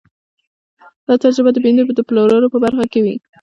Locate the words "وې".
3.03-3.15